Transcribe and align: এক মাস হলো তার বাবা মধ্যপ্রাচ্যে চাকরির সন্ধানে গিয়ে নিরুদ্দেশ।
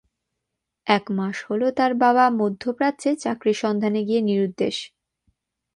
এক 0.87 1.05
মাস 1.11 1.37
হলো 1.49 1.67
তার 1.71 1.91
বাবা 2.03 2.25
মধ্যপ্রাচ্যে 2.39 3.09
চাকরির 3.15 3.57
সন্ধানে 3.63 4.01
গিয়ে 4.03 4.21
নিরুদ্দেশ। 4.21 4.75